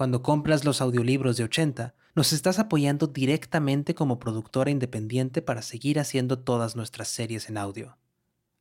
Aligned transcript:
cuando 0.00 0.22
compras 0.22 0.64
los 0.64 0.80
audiolibros 0.80 1.36
de 1.36 1.44
80, 1.44 1.94
nos 2.14 2.32
estás 2.32 2.58
apoyando 2.58 3.06
directamente 3.06 3.94
como 3.94 4.18
productora 4.18 4.70
independiente 4.70 5.42
para 5.42 5.60
seguir 5.60 6.00
haciendo 6.00 6.38
todas 6.38 6.74
nuestras 6.74 7.08
series 7.08 7.50
en 7.50 7.58
audio. 7.58 7.98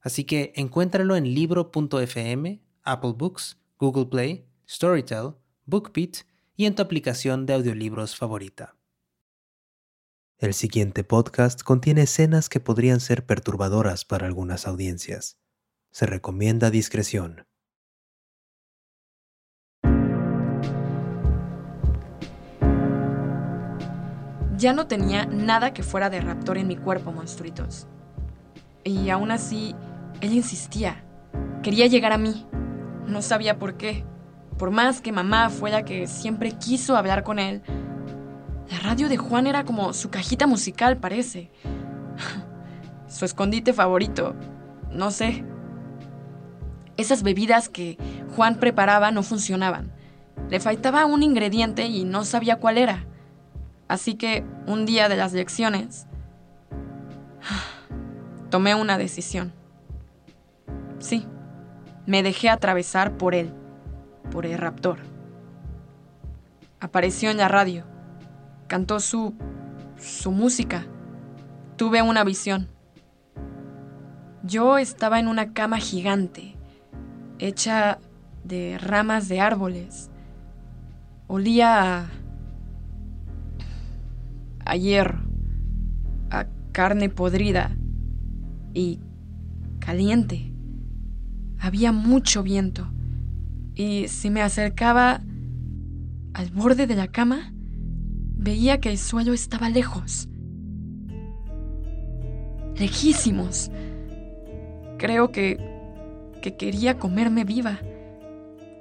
Así 0.01 0.25
que 0.25 0.51
encuéntralo 0.57 1.15
en 1.15 1.33
libro.fm, 1.33 2.61
Apple 2.83 3.13
Books, 3.15 3.57
Google 3.77 4.07
Play, 4.07 4.49
Storytel, 4.67 5.35
BookBeat 5.65 6.25
y 6.57 6.65
en 6.65 6.75
tu 6.75 6.81
aplicación 6.81 7.45
de 7.45 7.53
audiolibros 7.53 8.17
favorita. 8.17 8.75
El 10.39 10.53
siguiente 10.53 11.05
podcast 11.05 11.63
contiene 11.63 12.01
escenas 12.01 12.49
que 12.49 12.59
podrían 12.59 12.99
ser 12.99 13.25
perturbadoras 13.25 14.03
para 14.03 14.27
algunas 14.27 14.67
audiencias. 14.67 15.39
Se 15.89 16.05
recomienda 16.05 16.69
discreción. 16.69 17.45
Ya 24.59 24.73
no 24.73 24.87
tenía 24.87 25.25
nada 25.25 25.71
que 25.73 25.83
fuera 25.83 26.09
de 26.09 26.19
raptor 26.19 26.57
en 26.57 26.67
mi 26.67 26.75
cuerpo, 26.75 27.13
monstruitos. 27.13 27.87
Y 28.83 29.09
aún 29.09 29.31
así, 29.31 29.73
él 30.19 30.33
insistía. 30.33 31.01
Quería 31.63 31.87
llegar 31.87 32.11
a 32.11 32.17
mí. 32.17 32.45
No 33.07 33.21
sabía 33.21 33.57
por 33.57 33.75
qué. 33.75 34.03
Por 34.57 34.69
más 34.71 34.99
que 34.99 35.13
mamá 35.13 35.49
fuera 35.49 35.85
que 35.85 36.07
siempre 36.07 36.51
quiso 36.51 36.97
hablar 36.97 37.23
con 37.23 37.39
él, 37.39 37.61
la 38.69 38.79
radio 38.79 39.07
de 39.07 39.15
Juan 39.15 39.47
era 39.47 39.63
como 39.63 39.93
su 39.93 40.09
cajita 40.09 40.45
musical, 40.45 40.97
parece. 40.97 41.51
su 43.07 43.23
escondite 43.23 43.71
favorito. 43.71 44.35
No 44.91 45.09
sé. 45.09 45.45
Esas 46.97 47.23
bebidas 47.23 47.69
que 47.69 47.97
Juan 48.35 48.55
preparaba 48.55 49.11
no 49.11 49.23
funcionaban. 49.23 49.93
Le 50.49 50.59
faltaba 50.59 51.05
un 51.05 51.23
ingrediente 51.23 51.85
y 51.85 52.03
no 52.03 52.25
sabía 52.25 52.57
cuál 52.57 52.77
era. 52.77 53.05
Así 53.89 54.13
que 54.13 54.45
un 54.67 54.85
día 54.85 55.09
de 55.09 55.17
las 55.17 55.33
lecciones 55.33 56.05
tomé 58.51 58.75
una 58.75 58.99
decisión. 58.99 59.51
Sí, 60.99 61.25
me 62.05 62.21
dejé 62.21 62.49
atravesar 62.49 63.17
por 63.17 63.33
él, 63.33 63.51
por 64.31 64.45
el 64.45 64.59
raptor. 64.59 64.99
Apareció 66.79 67.31
en 67.31 67.37
la 67.37 67.47
radio, 67.47 67.83
cantó 68.67 68.99
su... 68.99 69.33
su 69.97 70.31
música. 70.31 70.85
Tuve 71.75 72.03
una 72.03 72.23
visión. 72.23 72.69
Yo 74.43 74.77
estaba 74.77 75.19
en 75.19 75.27
una 75.27 75.51
cama 75.53 75.77
gigante, 75.77 76.55
hecha 77.39 77.97
de 78.43 78.77
ramas 78.79 79.27
de 79.29 79.41
árboles. 79.41 80.11
Olía 81.27 82.01
a 82.01 82.05
a 84.69 84.75
hierro, 84.75 85.19
a 86.29 86.45
carne 86.71 87.09
podrida 87.09 87.75
y 88.75 88.99
caliente. 89.79 90.53
Había 91.57 91.91
mucho 91.91 92.43
viento 92.43 92.87
y 93.73 94.07
si 94.09 94.29
me 94.29 94.43
acercaba 94.43 95.21
al 96.33 96.51
borde 96.51 96.85
de 96.85 96.95
la 96.95 97.07
cama, 97.07 97.51
veía 98.37 98.79
que 98.79 98.89
el 98.89 98.99
suelo 98.99 99.33
estaba 99.33 99.69
lejos. 99.69 100.29
Lejísimos. 102.77 103.71
Creo 104.99 105.31
que, 105.31 105.57
que 106.43 106.55
quería 106.57 106.99
comerme 106.99 107.43
viva. 107.43 107.79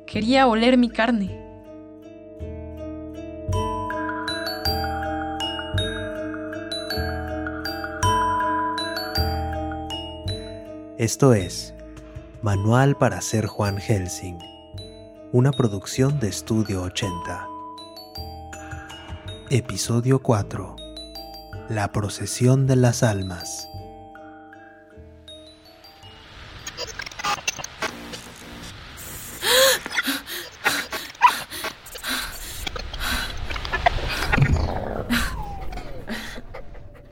Quería 0.06 0.46
oler 0.46 0.76
mi 0.76 0.90
carne. 0.90 1.47
Esto 10.98 11.32
es 11.32 11.74
Manual 12.42 12.96
para 12.96 13.20
ser 13.20 13.46
Juan 13.46 13.78
Helsing, 13.78 14.36
una 15.30 15.52
producción 15.52 16.18
de 16.18 16.26
Estudio 16.26 16.82
80. 16.82 17.46
Episodio 19.50 20.18
4. 20.20 20.74
La 21.68 21.92
procesión 21.92 22.66
de 22.66 22.74
las 22.74 23.04
almas. 23.04 23.68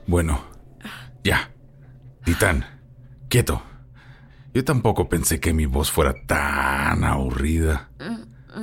Bueno, 0.09 0.41
ya. 1.23 1.53
Titán, 2.25 2.65
quieto. 3.29 3.63
Yo 4.57 4.65
tampoco 4.65 5.11
pensé 5.11 5.39
que 5.39 5.53
mi 5.53 5.67
voz 5.67 5.91
fuera 5.91 6.15
tan 6.27 7.05
aburrida. 7.05 7.91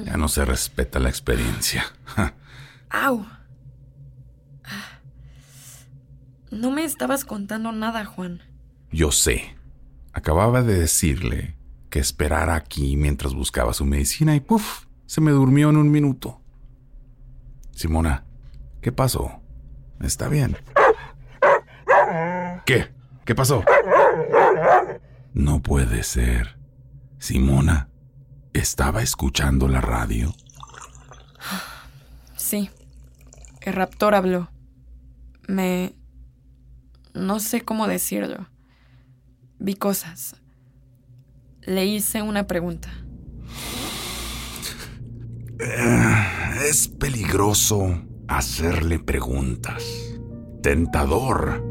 Ya 0.04 0.18
no 0.18 0.28
se 0.28 0.44
respeta 0.44 0.98
la 0.98 1.10
experiencia. 1.10 1.86
¡Au! 2.90 3.28
No 6.50 6.72
me 6.72 6.84
estabas 6.84 7.26
contando 7.26 7.72
nada, 7.72 8.06
Juan. 8.06 8.42
Yo 8.92 9.12
sé. 9.12 9.56
Acababa 10.14 10.64
de 10.64 10.80
decirle 10.80 11.58
que 11.92 12.00
esperara 12.00 12.56
aquí 12.56 12.98
mientras 12.98 13.36
buscaba 13.36 13.72
su 13.72 13.86
medicina 13.86 14.36
y 14.36 14.40
¡puf! 14.40 14.86
Se 15.06 15.22
me 15.22 15.30
durmió 15.30 15.70
en 15.70 15.78
un 15.78 15.92
minuto. 15.92 16.42
Simona, 17.70 18.26
¿qué 18.82 18.92
pasó? 18.92 19.44
¿Está 20.02 20.28
bien? 20.28 20.58
¿Qué? 22.66 22.92
¿Qué 23.26 23.36
pasó? 23.36 23.64
No 25.34 25.62
puede 25.62 26.04
ser. 26.04 26.60
Simona, 27.18 27.90
¿estaba 28.54 29.02
escuchando 29.02 29.68
la 29.68 29.82
radio? 29.82 30.34
Sí. 32.36 32.70
El 33.62 33.74
raptor 33.74 34.14
habló. 34.14 34.50
Me... 35.48 35.96
No 37.16 37.40
sé 37.40 37.62
cómo 37.62 37.88
decirlo. 37.88 38.48
Vi 39.58 39.76
cosas. 39.76 40.36
Le 41.62 41.86
hice 41.86 42.22
una 42.22 42.46
pregunta. 42.46 42.92
Eh, 45.60 46.16
es 46.70 46.88
peligroso 46.90 48.04
hacerle 48.28 49.00
preguntas. 49.00 49.84
Tentador 50.62 51.64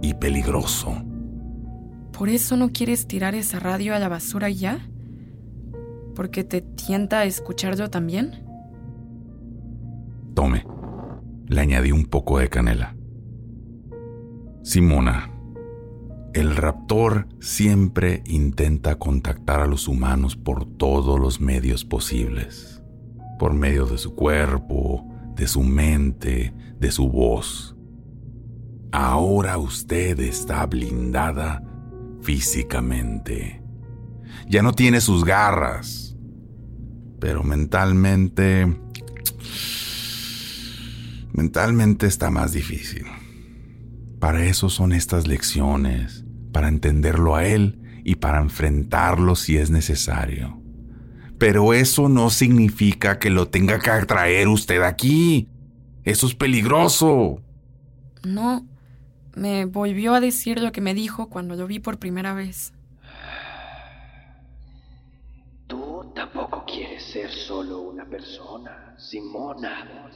y 0.00 0.14
peligroso. 0.14 1.11
¿Por 2.12 2.28
eso 2.28 2.56
no 2.56 2.72
quieres 2.72 3.06
tirar 3.06 3.34
esa 3.34 3.58
radio 3.58 3.94
a 3.94 3.98
la 3.98 4.08
basura 4.08 4.50
ya? 4.50 4.86
¿Porque 6.14 6.44
te 6.44 6.60
tienta 6.60 7.20
a 7.20 7.24
escucharlo 7.24 7.88
también? 7.90 8.44
Tome. 10.34 10.66
Le 11.48 11.60
añadí 11.60 11.90
un 11.90 12.04
poco 12.04 12.38
de 12.38 12.48
canela. 12.48 12.94
Simona, 14.62 15.30
el 16.34 16.54
raptor 16.54 17.28
siempre 17.40 18.22
intenta 18.26 18.96
contactar 18.96 19.60
a 19.60 19.66
los 19.66 19.88
humanos 19.88 20.36
por 20.36 20.66
todos 20.66 21.18
los 21.18 21.40
medios 21.40 21.84
posibles. 21.84 22.82
Por 23.38 23.54
medio 23.54 23.86
de 23.86 23.98
su 23.98 24.14
cuerpo, 24.14 25.06
de 25.34 25.48
su 25.48 25.62
mente, 25.62 26.54
de 26.78 26.90
su 26.90 27.08
voz. 27.08 27.74
Ahora 28.92 29.58
usted 29.58 30.20
está 30.20 30.66
blindada 30.66 31.62
físicamente. 32.22 33.62
Ya 34.48 34.62
no 34.62 34.72
tiene 34.72 35.00
sus 35.00 35.24
garras, 35.24 36.16
pero 37.20 37.42
mentalmente... 37.42 38.66
Mentalmente 41.32 42.06
está 42.06 42.30
más 42.30 42.52
difícil. 42.52 43.06
Para 44.18 44.44
eso 44.44 44.68
son 44.68 44.92
estas 44.92 45.26
lecciones, 45.26 46.24
para 46.52 46.68
entenderlo 46.68 47.34
a 47.34 47.46
él 47.46 47.80
y 48.04 48.16
para 48.16 48.40
enfrentarlo 48.40 49.34
si 49.34 49.56
es 49.56 49.70
necesario. 49.70 50.60
Pero 51.38 51.74
eso 51.74 52.08
no 52.08 52.30
significa 52.30 53.18
que 53.18 53.30
lo 53.30 53.48
tenga 53.48 53.78
que 53.78 53.90
atraer 53.90 54.46
usted 54.48 54.82
aquí. 54.82 55.48
Eso 56.04 56.26
es 56.26 56.34
peligroso. 56.34 57.40
No, 58.22 58.64
me 59.34 59.64
volvió 59.64 60.14
a 60.14 60.20
decir 60.20 60.60
lo 60.60 60.72
que 60.72 60.80
me 60.80 60.94
dijo 60.94 61.28
cuando 61.28 61.56
lo 61.56 61.66
vi 61.66 61.78
por 61.78 61.98
primera 61.98 62.34
vez. 62.34 62.72
Tú 65.66 66.12
tampoco 66.14 66.64
quieres 66.66 67.02
ser 67.02 67.30
solo 67.30 67.80
una 67.80 68.04
persona, 68.04 68.94
Simona. 68.98 70.10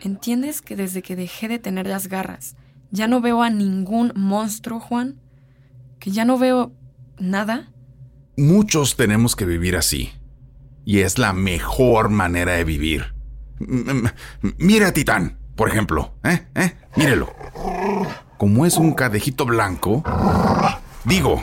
¿Entiendes 0.00 0.60
que 0.60 0.76
desde 0.76 1.02
que 1.02 1.16
dejé 1.16 1.48
de 1.48 1.58
tener 1.58 1.86
las 1.86 2.08
garras, 2.08 2.56
ya 2.90 3.08
no 3.08 3.20
veo 3.20 3.42
a 3.42 3.50
ningún 3.50 4.12
monstruo, 4.14 4.80
Juan? 4.80 5.20
¿Que 5.98 6.10
ya 6.10 6.24
no 6.24 6.38
veo 6.38 6.72
nada? 7.18 7.72
Muchos 8.36 8.96
tenemos 8.96 9.36
que 9.36 9.46
vivir 9.46 9.76
así. 9.76 10.10
Y 10.84 11.00
es 11.00 11.18
la 11.18 11.32
mejor 11.32 12.10
manera 12.10 12.52
de 12.52 12.64
vivir. 12.64 13.14
Mira 14.58 14.88
a 14.88 14.92
Titán, 14.92 15.38
por 15.56 15.68
ejemplo. 15.68 16.14
¿eh? 16.24 16.46
¿Eh? 16.54 16.76
Mírelo. 16.96 17.32
Como 18.36 18.66
es 18.66 18.76
un 18.76 18.94
cadejito 18.94 19.46
blanco, 19.46 20.02
digo, 21.04 21.40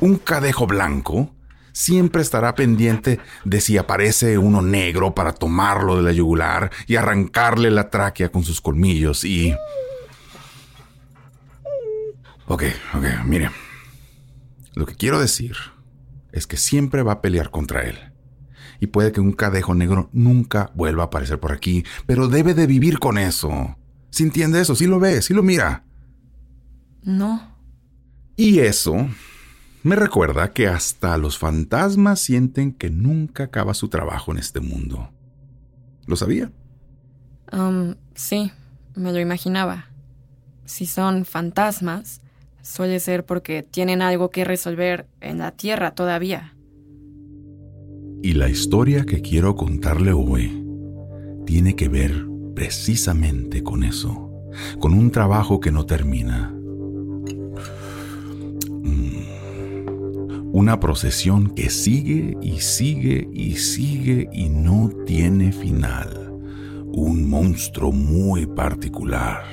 un 0.00 0.16
cadejo 0.16 0.66
blanco, 0.66 1.30
siempre 1.72 2.22
estará 2.22 2.54
pendiente 2.54 3.20
de 3.44 3.60
si 3.60 3.76
aparece 3.78 4.38
uno 4.38 4.62
negro 4.62 5.14
para 5.14 5.32
tomarlo 5.32 5.96
de 5.96 6.02
la 6.02 6.12
yugular 6.12 6.70
y 6.86 6.96
arrancarle 6.96 7.70
la 7.70 7.90
tráquea 7.90 8.30
con 8.30 8.44
sus 8.44 8.60
colmillos 8.60 9.24
y... 9.24 9.54
Ok, 12.46 12.64
ok, 12.94 13.04
mire. 13.26 13.50
Lo 14.74 14.86
que 14.86 14.94
quiero 14.94 15.20
decir 15.20 15.56
es 16.32 16.46
que 16.46 16.56
siempre 16.56 17.02
va 17.02 17.12
a 17.12 17.20
pelear 17.20 17.50
contra 17.50 17.82
él. 17.82 17.98
Y 18.80 18.86
puede 18.86 19.12
que 19.12 19.20
un 19.20 19.32
cadejo 19.32 19.74
negro 19.74 20.08
nunca 20.12 20.70
vuelva 20.74 21.04
a 21.04 21.06
aparecer 21.06 21.38
por 21.38 21.52
aquí, 21.52 21.84
pero 22.06 22.28
debe 22.28 22.54
de 22.54 22.66
vivir 22.66 22.98
con 22.98 23.18
eso. 23.18 23.76
Si 24.10 24.22
entiende 24.22 24.60
eso, 24.60 24.74
si 24.74 24.86
lo 24.86 24.98
ve, 24.98 25.22
si 25.22 25.34
lo 25.34 25.42
mira. 25.42 25.84
No. 27.02 27.56
Y 28.36 28.60
eso 28.60 29.08
me 29.82 29.96
recuerda 29.96 30.52
que 30.52 30.68
hasta 30.68 31.16
los 31.16 31.38
fantasmas 31.38 32.20
sienten 32.20 32.72
que 32.72 32.90
nunca 32.90 33.44
acaba 33.44 33.72
su 33.72 33.88
trabajo 33.88 34.30
en 34.32 34.38
este 34.38 34.60
mundo. 34.60 35.10
¿Lo 36.06 36.16
sabía? 36.16 36.52
Um, 37.52 37.94
sí, 38.14 38.52
me 38.94 39.12
lo 39.12 39.20
imaginaba. 39.20 39.86
Si 40.66 40.86
son 40.86 41.24
fantasmas, 41.24 42.20
suele 42.62 43.00
ser 43.00 43.24
porque 43.24 43.62
tienen 43.62 44.02
algo 44.02 44.30
que 44.30 44.44
resolver 44.44 45.06
en 45.20 45.38
la 45.38 45.52
Tierra 45.52 45.94
todavía. 45.94 46.54
Y 48.22 48.34
la 48.34 48.50
historia 48.50 49.06
que 49.06 49.22
quiero 49.22 49.56
contarle 49.56 50.12
hoy 50.12 50.62
tiene 51.46 51.74
que 51.74 51.88
ver 51.88 52.26
precisamente 52.54 53.62
con 53.62 53.82
eso, 53.82 54.30
con 54.78 54.92
un 54.92 55.10
trabajo 55.10 55.58
que 55.58 55.72
no 55.72 55.86
termina. 55.86 56.54
Una 60.52 60.80
procesión 60.80 61.50
que 61.50 61.70
sigue 61.70 62.36
y 62.42 62.60
sigue 62.60 63.28
y 63.32 63.56
sigue 63.56 64.28
y 64.32 64.48
no 64.48 64.90
tiene 65.06 65.52
final. 65.52 66.32
Un 66.92 67.28
monstruo 67.28 67.92
muy 67.92 68.46
particular 68.46 69.44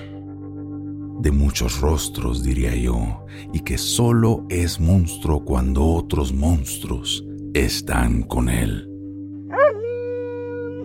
de 1.20 1.32
muchos 1.32 1.82
rostros, 1.82 2.44
diría 2.44 2.76
yo, 2.76 3.26
y 3.54 3.62
que 3.62 3.78
solo 3.78 4.46
es 4.50 4.80
monstruo 4.80 5.44
cuando 5.44 5.84
otros 5.84 6.34
monstruos 6.34 7.26
están 7.54 8.24
con 8.24 8.50
él. 8.50 8.90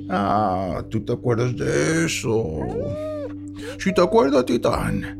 Ah, 0.09 0.85
¿tú 0.91 1.01
te 1.05 1.13
acuerdas 1.13 1.57
de 1.57 2.05
eso? 2.05 2.61
Si 3.79 3.93
te 3.95 4.01
acuerdas, 4.03 4.45
Titán. 4.45 5.19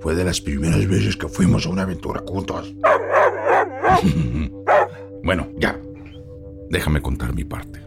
Fue 0.00 0.14
de 0.14 0.24
las 0.24 0.40
primeras 0.40 0.86
veces 0.86 1.16
que 1.16 1.26
fuimos 1.26 1.66
a 1.66 1.70
una 1.70 1.82
aventura 1.82 2.22
juntos. 2.26 2.74
bueno, 5.22 5.48
ya. 5.58 5.78
Déjame 6.70 7.00
contar 7.00 7.34
mi 7.34 7.44
parte. 7.44 7.80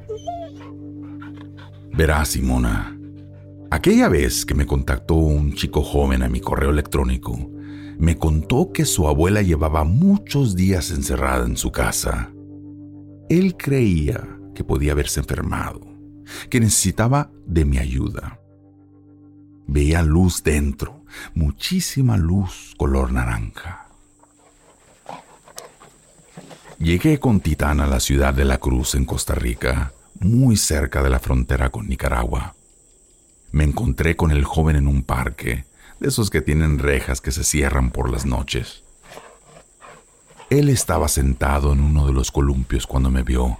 Verás, 1.92 2.30
Simona, 2.30 3.00
Aquella 3.72 4.10
vez 4.10 4.48
que 4.48 4.56
me 4.56 4.66
contactó 4.66 5.14
un 5.14 5.54
chico 5.54 5.84
joven 5.84 6.24
a 6.24 6.28
mi 6.28 6.40
correo 6.42 6.72
electrónico, 6.72 7.38
me 8.00 8.18
contó 8.18 8.72
que 8.74 8.84
su 8.84 9.08
abuela 9.08 9.44
llevaba 9.44 9.84
muchos 9.84 10.56
días 10.56 10.90
encerrada 10.90 11.46
en 11.46 11.56
su 11.56 11.72
casa. 11.72 12.32
Él 13.30 13.56
creía 13.58 14.28
que 14.56 14.64
podía 14.64 14.94
haberse 14.94 15.20
enfermado, 15.20 15.82
que 16.50 16.60
necesitaba 16.60 17.32
de 17.46 17.64
mi 17.64 17.78
ayuda. 17.78 18.40
Veía 19.68 20.02
luz 20.02 20.42
dentro, 20.42 21.06
muchísima 21.36 22.18
luz 22.18 22.74
color 22.76 23.12
naranja. 23.12 23.89
Llegué 26.80 27.20
con 27.20 27.40
Titán 27.40 27.80
a 27.82 27.88
la 27.88 28.00
ciudad 28.00 28.34
de 28.34 28.46
La 28.46 28.58
Cruz 28.58 28.96
en 28.96 29.06
Costa 29.06 29.36
Rica, 29.36 29.94
muy 30.20 30.58
cerca 30.58 31.04
de 31.04 31.10
la 31.10 31.20
frontera 31.20 31.70
con 31.70 31.88
Nicaragua 31.88 32.56
me 33.52 33.64
encontré 33.64 34.16
con 34.16 34.32
el 34.32 34.44
joven 34.44 34.76
en 34.76 34.88
un 34.88 35.04
parque, 35.04 35.66
de 36.00 36.08
esos 36.08 36.30
que 36.30 36.42
tienen 36.42 36.80
rejas 36.80 37.22
que 37.22 37.32
se 37.32 37.44
cierran 37.44 37.92
por 37.92 38.10
las 38.10 38.26
noches. 38.26 38.84
Él 40.50 40.70
estaba 40.70 41.08
sentado 41.08 41.74
en 41.74 41.82
uno 41.82 42.08
de 42.08 42.14
los 42.14 42.32
columpios 42.32 42.88
cuando 42.88 43.12
me 43.12 43.24
vio. 43.24 43.60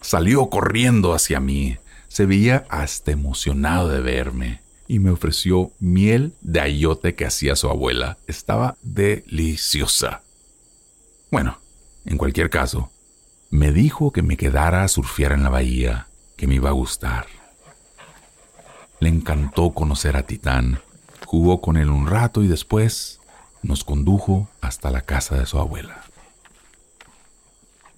Salió 0.00 0.50
corriendo 0.50 1.14
hacia 1.14 1.40
mí, 1.40 1.78
se 2.08 2.26
veía 2.26 2.64
hasta 2.68 3.12
emocionado 3.12 3.88
de 3.88 4.00
verme 4.00 4.62
y 4.88 4.98
me 4.98 5.10
ofreció 5.10 5.70
miel 5.78 6.34
de 6.40 6.60
ayote 6.60 7.14
que 7.14 7.26
hacía 7.26 7.54
su 7.54 7.68
abuela. 7.68 8.18
Estaba 8.26 8.76
deliciosa. 8.82 10.22
Bueno, 11.30 11.58
en 12.04 12.16
cualquier 12.16 12.50
caso, 12.50 12.90
me 13.50 13.72
dijo 13.72 14.12
que 14.12 14.22
me 14.22 14.36
quedara 14.36 14.84
a 14.84 14.88
surfear 14.88 15.32
en 15.32 15.42
la 15.42 15.48
bahía, 15.50 16.06
que 16.36 16.46
me 16.46 16.54
iba 16.54 16.70
a 16.70 16.72
gustar. 16.72 17.26
Le 19.00 19.08
encantó 19.08 19.70
conocer 19.72 20.16
a 20.16 20.22
Titán. 20.22 20.80
Jugó 21.26 21.60
con 21.60 21.76
él 21.76 21.90
un 21.90 22.06
rato 22.06 22.42
y 22.42 22.48
después 22.48 23.20
nos 23.62 23.84
condujo 23.84 24.48
hasta 24.60 24.90
la 24.90 25.02
casa 25.02 25.36
de 25.36 25.46
su 25.46 25.58
abuela. 25.58 26.02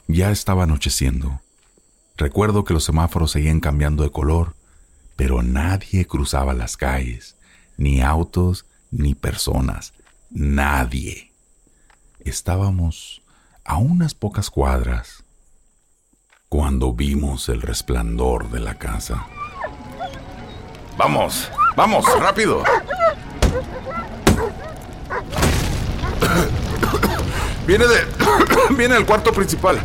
Ya 0.09 0.31
estaba 0.31 0.65
anocheciendo. 0.65 1.41
Recuerdo 2.17 2.65
que 2.65 2.75
los 2.75 2.85
semáforos 2.85 3.31
seguían 3.33 3.61
cambiando 3.61 4.03
de 4.03 4.11
color, 4.11 4.55
pero 5.17 5.43
nadie 5.43 6.07
cruzaba 6.07 6.55
las 6.55 6.77
calles, 6.77 7.37
ni 7.77 8.01
autos, 8.01 8.67
ni 8.91 9.15
personas, 9.15 9.95
nadie. 10.31 11.33
Estábamos 12.21 13.22
a 13.65 13.77
unas 13.77 14.15
pocas 14.15 14.51
cuadras 14.51 15.23
cuando 16.49 16.93
vimos 16.93 17.49
el 17.49 17.63
resplandor 17.63 18.51
de 18.51 18.59
la 18.61 18.75
casa. 18.75 19.27
Vamos, 20.97 21.51
vamos, 21.77 22.05
rápido. 22.21 22.63
Viene 27.67 27.87
de... 27.87 28.07
Viene 28.77 28.95
del 28.95 29.07
cuarto 29.07 29.33
principal. 29.33 29.81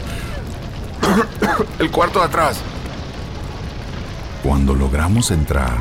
El 1.80 1.90
cuarto 1.92 2.20
de 2.20 2.26
atrás. 2.26 2.60
Cuando 4.44 4.74
logramos 4.74 5.32
entrar... 5.32 5.78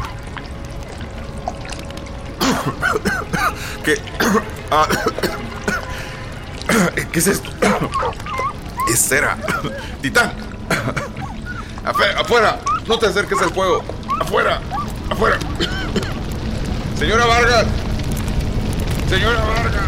¿Qué? 3.82 3.96
¿Qué 7.12 7.18
es 7.18 7.26
esto? 7.26 7.50
Es 8.88 9.00
cera. 9.00 9.36
Titán. 10.00 10.32
Afuera. 11.84 12.60
No 12.86 12.98
te 12.98 13.06
acerques 13.06 13.40
al 13.42 13.50
fuego. 13.50 13.82
Afuera. 14.20 14.60
¡Afuera! 15.10 15.38
Señora 16.96 17.26
Vargas. 17.26 17.66
Señora 19.08 19.40
Vargas. 19.44 19.84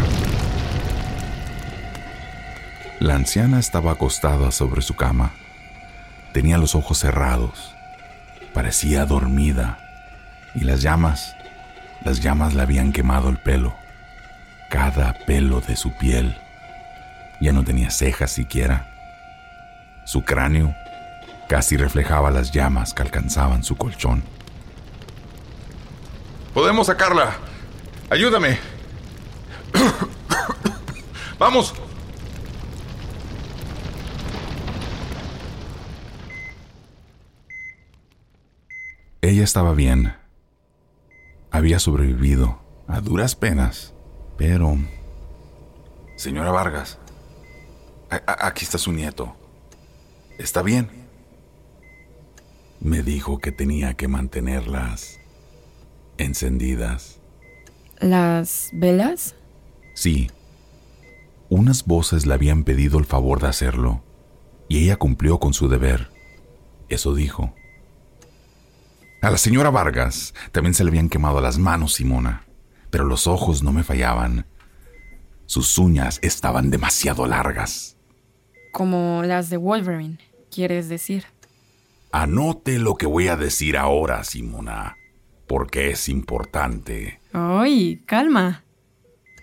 La 2.99 3.15
anciana 3.15 3.59
estaba 3.59 3.93
acostada 3.93 4.51
sobre 4.51 4.81
su 4.81 4.95
cama. 4.95 5.31
Tenía 6.33 6.57
los 6.57 6.75
ojos 6.75 6.99
cerrados. 6.99 7.73
Parecía 8.53 9.05
dormida. 9.05 9.79
Y 10.55 10.65
las 10.65 10.81
llamas, 10.81 11.35
las 12.03 12.21
llamas 12.21 12.53
le 12.53 12.61
habían 12.61 12.91
quemado 12.91 13.29
el 13.29 13.37
pelo. 13.37 13.75
Cada 14.69 15.13
pelo 15.25 15.61
de 15.61 15.75
su 15.75 15.93
piel. 15.93 16.37
Ya 17.41 17.53
no 17.53 17.63
tenía 17.63 17.89
cejas 17.89 18.31
siquiera. 18.31 18.87
Su 20.05 20.23
cráneo 20.23 20.75
casi 21.47 21.77
reflejaba 21.77 22.31
las 22.31 22.51
llamas 22.51 22.93
que 22.93 23.01
alcanzaban 23.01 23.63
su 23.63 23.75
colchón. 23.75 24.23
Podemos 26.53 26.87
sacarla. 26.87 27.37
Ayúdame. 28.09 28.57
Vamos. 31.39 31.73
Ella 39.21 39.43
estaba 39.43 39.73
bien. 39.73 40.15
había 41.51 41.79
sobrevivido 41.79 42.59
a 42.87 43.01
duras 43.01 43.35
penas, 43.35 43.93
pero... 44.37 44.77
Señora 46.15 46.51
Vargas, 46.51 46.99
aquí 48.09 48.65
está 48.65 48.77
su 48.77 48.91
nieto. 48.91 49.35
¿Está 50.37 50.61
bien? 50.61 50.89
Me 52.79 53.03
dijo 53.03 53.39
que 53.39 53.51
tenía 53.51 53.93
que 53.95 54.07
mantenerlas 54.07 55.19
encendidas. 56.17 57.19
¿Las 57.99 58.69
velas? 58.73 59.35
Sí. 59.93 60.29
Unas 61.49 61.85
voces 61.85 62.25
le 62.25 62.33
habían 62.33 62.63
pedido 62.63 62.99
el 62.99 63.05
favor 63.05 63.41
de 63.41 63.47
hacerlo, 63.47 64.03
y 64.67 64.83
ella 64.83 64.97
cumplió 64.97 65.39
con 65.39 65.53
su 65.53 65.67
deber. 65.67 66.09
Eso 66.89 67.13
dijo. 67.15 67.53
A 69.21 69.29
la 69.29 69.37
señora 69.37 69.69
Vargas 69.69 70.33
también 70.51 70.73
se 70.73 70.83
le 70.83 70.91
habían 70.91 71.09
quemado 71.09 71.41
las 71.41 71.57
manos, 71.57 71.95
Simona, 71.95 72.45
pero 72.89 73.03
los 73.03 73.27
ojos 73.27 73.63
no 73.63 73.73
me 73.73 73.83
fallaban. 73.83 74.45
Sus 75.45 75.77
uñas 75.77 76.19
estaban 76.21 76.69
demasiado 76.69 77.25
largas. 77.25 77.97
Como 78.79 79.23
las 79.25 79.49
de 79.49 79.57
Wolverine, 79.57 80.19
quieres 80.49 80.87
decir. 80.87 81.25
Anote 82.13 82.79
lo 82.79 82.95
que 82.95 83.07
voy 83.07 83.27
a 83.27 83.35
decir 83.35 83.75
ahora, 83.75 84.23
Simona, 84.23 84.95
porque 85.47 85.91
es 85.91 86.07
importante. 86.07 87.19
¡Ay, 87.33 88.01
calma! 88.05 88.63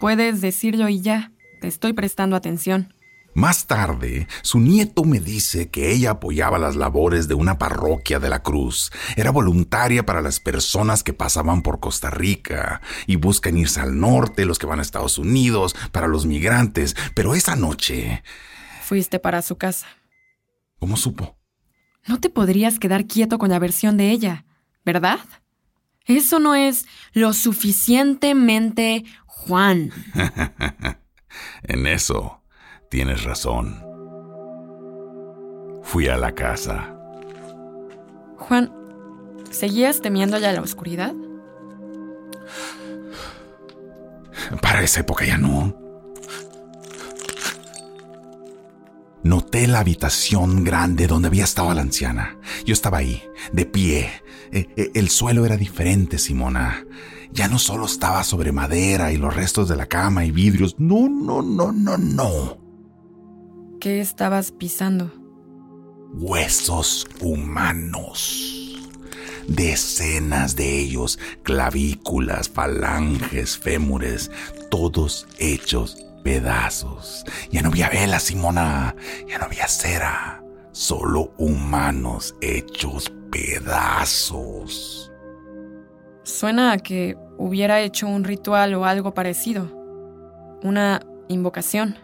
Puedes 0.00 0.40
decirlo 0.40 0.88
y 0.88 1.02
ya. 1.02 1.33
Te 1.61 1.69
estoy 1.69 1.93
prestando 1.93 2.35
atención. 2.35 2.95
Más 3.35 3.66
tarde, 3.66 4.26
su 4.40 4.59
nieto 4.59 5.05
me 5.05 5.21
dice 5.21 5.69
que 5.69 5.93
ella 5.93 6.12
apoyaba 6.12 6.59
las 6.59 6.75
labores 6.75 7.28
de 7.28 7.35
una 7.35 7.59
parroquia 7.59 8.19
de 8.19 8.31
la 8.31 8.43
Cruz. 8.43 8.90
Era 9.16 9.33
voluntaria 9.33 10.07
para 10.07 10.23
las 10.23 10.40
personas 10.40 11.02
que 11.02 11.12
pasaban 11.12 11.61
por 11.61 11.78
Costa 11.78 12.09
Rica 12.09 12.81
y 13.07 13.16
buscan 13.16 13.59
irse 13.59 13.81
al 13.81 14.00
norte, 14.00 14.47
los 14.47 14.59
que 14.59 14.64
van 14.64 14.78
a 14.78 14.83
Estados 14.83 15.19
Unidos, 15.19 15.76
para 15.93 16.09
los 16.09 16.25
migrantes. 16.25 16.97
Pero 17.12 17.35
esa 17.35 17.55
noche... 17.55 18.23
Fuiste 18.87 19.19
para 19.19 19.43
su 19.43 19.59
casa. 19.59 19.88
¿Cómo 20.78 20.97
supo? 20.97 21.37
No 22.07 22.21
te 22.21 22.31
podrías 22.31 22.78
quedar 22.78 23.09
quieto 23.09 23.37
con 23.37 23.50
la 23.50 23.59
versión 23.59 23.97
de 23.97 24.12
ella, 24.12 24.45
¿verdad? 24.85 25.19
Eso 26.05 26.38
no 26.38 26.55
es 26.55 26.87
lo 27.12 27.33
suficientemente 27.33 29.05
Juan. 29.26 29.90
en 31.64 31.88
eso 31.88 32.45
Tienes 32.88 33.25
razón. 33.25 33.83
Fui 35.83 36.07
a 36.07 36.16
la 36.16 36.33
casa. 36.33 36.97
Juan, 38.37 38.73
¿seguías 39.50 40.00
temiendo 40.00 40.38
ya 40.38 40.52
la 40.52 40.61
oscuridad? 40.61 41.12
Para 44.62 44.83
esa 44.83 45.00
época 45.00 45.25
ya 45.25 45.38
no. 45.38 45.86
Noté 49.26 49.66
la 49.66 49.80
habitación 49.80 50.62
grande 50.62 51.09
donde 51.09 51.26
había 51.26 51.42
estado 51.42 51.75
la 51.75 51.80
anciana. 51.80 52.38
Yo 52.64 52.73
estaba 52.73 52.99
ahí, 52.99 53.25
de 53.52 53.66
pie. 53.66 54.09
E, 54.52 54.68
e, 54.76 54.92
el 54.95 55.09
suelo 55.09 55.45
era 55.45 55.56
diferente, 55.56 56.16
Simona. 56.16 56.87
Ya 57.33 57.49
no 57.49 57.59
solo 57.59 57.87
estaba 57.87 58.23
sobre 58.23 58.52
madera 58.52 59.11
y 59.11 59.16
los 59.16 59.35
restos 59.35 59.68
de 59.68 59.75
la 59.75 59.87
cama 59.87 60.25
y 60.25 60.30
vidrios. 60.30 60.76
No, 60.78 61.09
no, 61.09 61.42
no, 61.42 61.73
no, 61.73 61.99
no. 61.99 62.59
¿Qué 63.80 64.00
estabas 64.00 64.52
pisando? 64.52 65.12
Huesos 66.12 67.09
humanos. 67.21 68.78
Decenas 69.49 70.54
de 70.54 70.78
ellos, 70.78 71.18
clavículas, 71.42 72.49
falanges, 72.49 73.59
fémures, 73.59 74.30
todos 74.71 75.26
hechos 75.38 76.06
pedazos. 76.26 77.25
Ya 77.52 77.62
no 77.62 77.68
había 77.68 77.88
vela, 77.88 78.18
Simona. 78.18 78.97
Ya 79.28 79.38
no 79.38 79.45
había 79.45 79.68
cera. 79.68 80.42
Solo 80.73 81.33
humanos 81.38 82.35
hechos 82.40 83.12
pedazos. 83.30 85.12
Suena 86.25 86.73
a 86.73 86.78
que 86.78 87.16
hubiera 87.38 87.80
hecho 87.80 88.09
un 88.09 88.25
ritual 88.25 88.75
o 88.75 88.85
algo 88.85 89.14
parecido. 89.14 89.71
Una 90.64 91.00
invocación. 91.28 91.95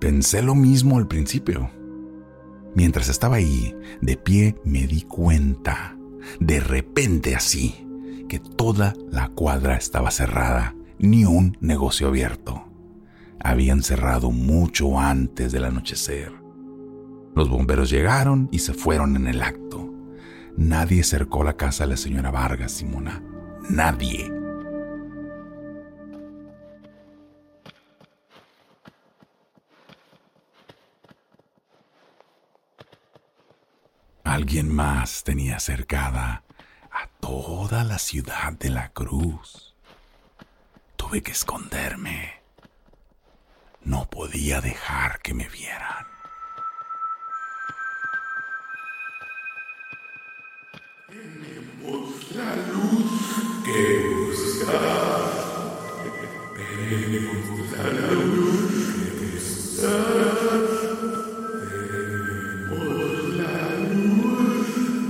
Pensé 0.00 0.40
lo 0.40 0.54
mismo 0.54 0.96
al 0.96 1.06
principio. 1.06 1.70
Mientras 2.74 3.10
estaba 3.10 3.36
ahí, 3.36 3.76
de 4.00 4.16
pie, 4.16 4.56
me 4.64 4.86
di 4.86 5.02
cuenta, 5.02 5.98
de 6.40 6.60
repente 6.60 7.34
así, 7.34 7.86
que 8.26 8.38
toda 8.38 8.94
la 9.10 9.28
cuadra 9.28 9.76
estaba 9.76 10.10
cerrada, 10.10 10.74
ni 10.98 11.26
un 11.26 11.58
negocio 11.60 12.08
abierto. 12.08 12.66
Habían 13.46 13.84
cerrado 13.84 14.32
mucho 14.32 14.98
antes 14.98 15.52
del 15.52 15.66
anochecer. 15.66 16.32
Los 17.36 17.48
bomberos 17.48 17.88
llegaron 17.90 18.48
y 18.50 18.58
se 18.58 18.74
fueron 18.74 19.14
en 19.14 19.28
el 19.28 19.40
acto. 19.40 19.88
Nadie 20.56 21.04
cercó 21.04 21.44
la 21.44 21.56
casa 21.56 21.84
de 21.84 21.90
la 21.90 21.96
señora 21.96 22.32
Vargas, 22.32 22.72
Simona. 22.72 23.22
Nadie. 23.70 24.32
Alguien 34.24 34.74
más 34.74 35.22
tenía 35.22 35.60
cercada 35.60 36.42
a 36.90 37.06
toda 37.20 37.84
la 37.84 38.00
ciudad 38.00 38.54
de 38.54 38.70
la 38.70 38.88
cruz. 38.88 39.76
Tuve 40.96 41.22
que 41.22 41.30
esconderme. 41.30 42.35
No 43.86 44.04
podía 44.10 44.60
dejar 44.60 45.20
que 45.20 45.32
me 45.32 45.48
vieran. 45.48 46.04
Tenemos 51.06 52.32
la 52.32 52.56
luz 52.56 53.62
que 53.64 54.08
buscar. 54.08 55.30
Tenemos 56.56 57.72
la 57.74 57.88
luz 58.24 58.74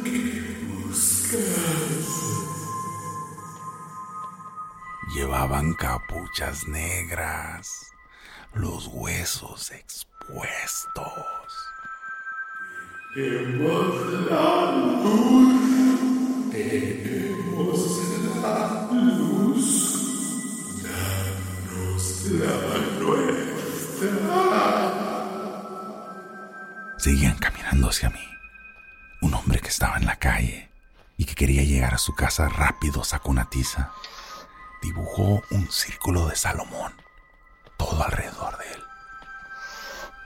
que 0.04 0.20
buscar. 0.68 1.46
Llevaban 5.14 5.72
capuchas 5.72 6.68
negras, 6.68 7.95
los 8.56 8.88
huesos 8.88 9.70
expuestos. 9.70 11.04
Tenemos 13.14 14.12
la 14.30 14.72
luz, 15.02 16.50
tenemos 16.52 17.78
la 18.42 18.88
luz, 18.92 19.62
danos 20.82 22.26
la 22.32 22.54
nuestra. 23.00 23.46
Seguían 26.98 27.38
caminando 27.38 27.88
hacia 27.88 28.10
mí. 28.10 28.26
Un 29.22 29.34
hombre 29.34 29.60
que 29.60 29.68
estaba 29.68 29.96
en 29.96 30.06
la 30.06 30.18
calle 30.18 30.68
y 31.16 31.24
que 31.24 31.34
quería 31.34 31.62
llegar 31.62 31.94
a 31.94 31.98
su 31.98 32.14
casa 32.14 32.48
rápido 32.48 33.04
sacó 33.04 33.30
una 33.30 33.48
tiza 33.48 33.92
dibujó 34.86 35.42
un 35.50 35.70
círculo 35.70 36.28
de 36.28 36.36
Salomón, 36.36 36.92
todo 37.76 38.04
alrededor 38.04 38.35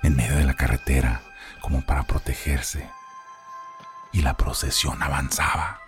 en 0.03 0.17
medio 0.17 0.37
de 0.37 0.45
la 0.45 0.55
carretera, 0.55 1.23
como 1.61 1.83
para 1.83 2.05
protegerse. 2.05 2.91
Y 4.13 4.23
la 4.23 4.35
procesión 4.35 5.03
avanzaba. 5.03 5.81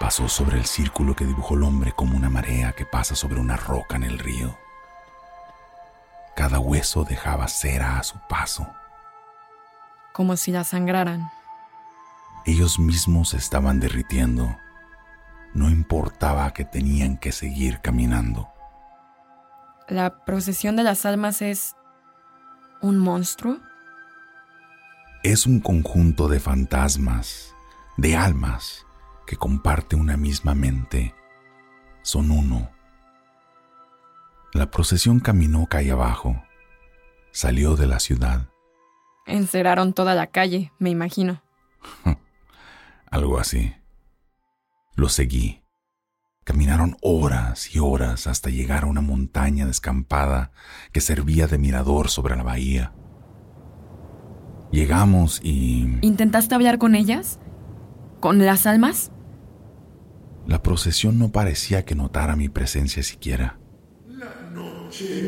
Pasó 0.00 0.28
sobre 0.28 0.58
el 0.58 0.66
círculo 0.66 1.16
que 1.16 1.24
dibujó 1.24 1.54
el 1.54 1.62
hombre 1.62 1.92
como 1.92 2.16
una 2.16 2.28
marea 2.28 2.72
que 2.72 2.84
pasa 2.84 3.14
sobre 3.14 3.40
una 3.40 3.56
roca 3.56 3.96
en 3.96 4.04
el 4.04 4.18
río. 4.18 4.56
Cada 6.36 6.58
hueso 6.58 7.04
dejaba 7.04 7.48
cera 7.48 7.98
a 7.98 8.02
su 8.02 8.18
paso. 8.28 8.66
Como 10.14 10.36
si 10.36 10.52
la 10.52 10.62
sangraran. 10.62 11.28
Ellos 12.46 12.78
mismos 12.78 13.34
estaban 13.34 13.80
derritiendo. 13.80 14.56
No 15.54 15.68
importaba 15.70 16.54
que 16.54 16.64
tenían 16.64 17.18
que 17.18 17.32
seguir 17.32 17.80
caminando. 17.82 18.48
¿La 19.88 20.24
procesión 20.24 20.76
de 20.76 20.84
las 20.84 21.04
almas 21.04 21.42
es 21.42 21.74
un 22.80 22.98
monstruo? 22.98 23.58
Es 25.24 25.46
un 25.46 25.58
conjunto 25.58 26.28
de 26.28 26.38
fantasmas, 26.38 27.52
de 27.96 28.16
almas, 28.16 28.86
que 29.26 29.36
comparte 29.36 29.96
una 29.96 30.16
misma 30.16 30.54
mente, 30.54 31.12
son 32.02 32.30
uno. 32.30 32.70
La 34.52 34.70
procesión 34.70 35.18
caminó 35.18 35.66
calle 35.66 35.90
abajo. 35.90 36.40
Salió 37.32 37.74
de 37.74 37.88
la 37.88 37.98
ciudad. 37.98 38.53
Encerraron 39.26 39.92
toda 39.92 40.14
la 40.14 40.26
calle, 40.28 40.72
me 40.78 40.90
imagino. 40.90 41.42
Algo 43.10 43.38
así. 43.38 43.74
Lo 44.96 45.08
seguí. 45.08 45.62
Caminaron 46.44 46.96
horas 47.00 47.74
y 47.74 47.78
horas 47.78 48.26
hasta 48.26 48.50
llegar 48.50 48.84
a 48.84 48.86
una 48.86 49.00
montaña 49.00 49.66
descampada 49.66 50.52
que 50.92 51.00
servía 51.00 51.46
de 51.46 51.58
mirador 51.58 52.10
sobre 52.10 52.36
la 52.36 52.42
bahía. 52.42 52.92
Llegamos 54.70 55.40
y... 55.42 55.98
¿Intentaste 56.02 56.54
hablar 56.54 56.78
con 56.78 56.94
ellas? 56.94 57.38
¿Con 58.20 58.44
las 58.44 58.66
almas? 58.66 59.10
La 60.46 60.62
procesión 60.62 61.18
no 61.18 61.32
parecía 61.32 61.84
que 61.84 61.94
notara 61.94 62.36
mi 62.36 62.50
presencia 62.50 63.02
siquiera. 63.02 63.58
La 64.06 64.50
noche 64.52 65.22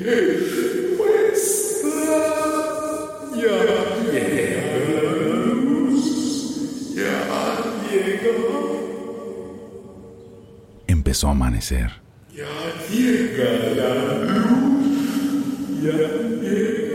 Empezó 10.86 11.28
a 11.28 11.32
amanecer. 11.32 11.92
Ya 12.34 12.44
llega 12.90 13.50
la 13.74 13.94
luz, 14.24 15.82
ya 15.82 15.92
llega. 16.40 16.86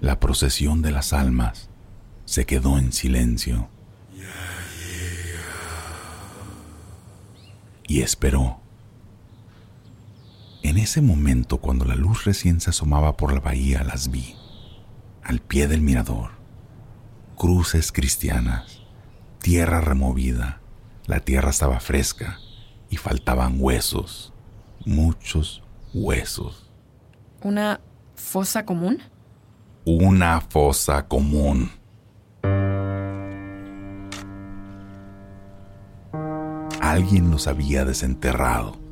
La 0.00 0.18
procesión 0.18 0.82
de 0.82 0.92
las 0.92 1.12
almas 1.12 1.68
se 2.24 2.46
quedó 2.46 2.78
en 2.78 2.92
silencio. 2.92 3.68
Y 7.88 8.02
esperó. 8.02 8.65
En 10.86 10.88
ese 10.88 11.02
momento, 11.02 11.58
cuando 11.58 11.84
la 11.84 11.96
luz 11.96 12.22
recién 12.22 12.60
se 12.60 12.70
asomaba 12.70 13.16
por 13.16 13.34
la 13.34 13.40
bahía, 13.40 13.82
las 13.82 14.08
vi. 14.08 14.36
Al 15.20 15.40
pie 15.40 15.66
del 15.66 15.80
mirador. 15.80 16.30
Cruces 17.36 17.90
cristianas. 17.90 18.82
Tierra 19.40 19.80
removida. 19.80 20.60
La 21.06 21.18
tierra 21.18 21.50
estaba 21.50 21.80
fresca 21.80 22.38
y 22.88 22.98
faltaban 22.98 23.56
huesos. 23.58 24.32
Muchos 24.84 25.64
huesos. 25.92 26.70
¿Una 27.42 27.80
fosa 28.14 28.64
común? 28.64 29.02
Una 29.84 30.40
fosa 30.40 31.08
común. 31.08 31.72
Alguien 36.80 37.32
los 37.32 37.48
había 37.48 37.84
desenterrado. 37.84 38.85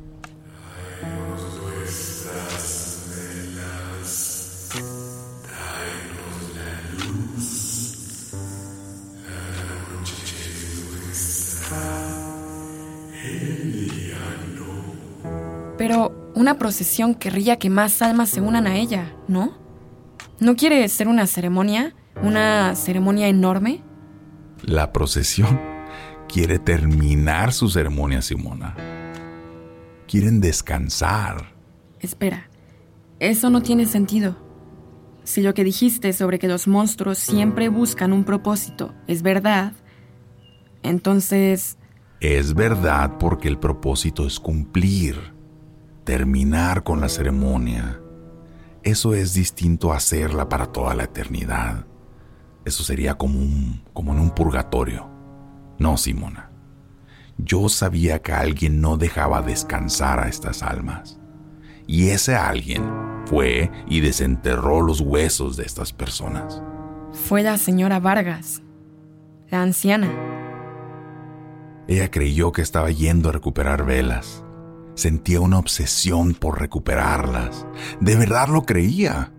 Una 16.45 16.59
procesión 16.59 17.15
querría 17.15 17.57
que 17.57 17.71
más 17.71 18.03
almas 18.03 18.29
se 18.29 18.39
unan 18.39 18.67
a 18.67 18.75
ella, 18.77 19.15
¿no? 19.27 19.57
¿No 20.39 20.55
quiere 20.55 20.87
ser 20.89 21.07
una 21.07 21.25
ceremonia? 21.25 21.95
¿Una 22.21 22.75
ceremonia 22.75 23.27
enorme? 23.27 23.81
La 24.61 24.93
procesión 24.93 25.59
quiere 26.31 26.59
terminar 26.59 27.51
su 27.51 27.67
ceremonia, 27.67 28.21
Simona. 28.21 28.75
Quieren 30.07 30.39
descansar. 30.39 31.55
Espera, 31.99 32.47
eso 33.17 33.49
no 33.49 33.63
tiene 33.63 33.87
sentido. 33.87 34.37
Si 35.23 35.41
lo 35.41 35.55
que 35.55 35.63
dijiste 35.63 36.13
sobre 36.13 36.37
que 36.37 36.47
los 36.47 36.67
monstruos 36.67 37.17
siempre 37.17 37.69
buscan 37.69 38.13
un 38.13 38.23
propósito 38.23 38.93
es 39.07 39.23
verdad, 39.23 39.73
entonces... 40.83 41.79
Es 42.19 42.53
verdad 42.53 43.17
porque 43.17 43.47
el 43.47 43.57
propósito 43.57 44.27
es 44.27 44.39
cumplir, 44.39 45.34
terminar 46.05 46.83
con 46.83 47.01
la 47.01 47.09
ceremonia. 47.09 47.99
Eso 48.83 49.15
es 49.15 49.33
distinto 49.33 49.91
a 49.91 49.97
hacerla 49.97 50.47
para 50.47 50.67
toda 50.67 50.95
la 50.95 51.05
eternidad. 51.05 51.85
Eso 52.63 52.83
sería 52.83 53.15
como, 53.15 53.39
un, 53.39 53.83
como 53.93 54.13
en 54.13 54.19
un 54.19 54.29
purgatorio. 54.29 55.09
No, 55.79 55.97
Simona. 55.97 56.51
Yo 57.37 57.67
sabía 57.67 58.21
que 58.21 58.31
alguien 58.31 58.79
no 58.79 58.97
dejaba 58.97 59.41
descansar 59.41 60.19
a 60.19 60.29
estas 60.29 60.63
almas. 60.63 61.19
Y 61.87 62.09
ese 62.09 62.35
alguien 62.35 62.83
fue 63.25 63.71
y 63.87 63.99
desenterró 63.99 64.81
los 64.81 65.01
huesos 65.01 65.57
de 65.57 65.65
estas 65.65 65.91
personas. 65.91 66.61
Fue 67.11 67.43
la 67.43 67.57
señora 67.57 67.99
Vargas, 67.99 68.61
la 69.49 69.63
anciana. 69.63 70.09
Ella 71.87 72.09
creyó 72.09 72.51
que 72.51 72.61
estaba 72.61 72.89
yendo 72.89 73.29
a 73.29 73.31
recuperar 73.31 73.85
velas. 73.85 74.44
Sentía 74.95 75.41
una 75.41 75.59
obsesión 75.59 76.33
por 76.33 76.59
recuperarlas. 76.59 77.65
De 77.99 78.15
verdad 78.15 78.47
lo 78.47 78.63
creía. 78.63 79.31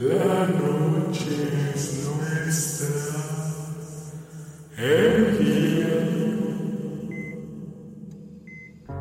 La 0.00 0.46
noche. 0.46 1.54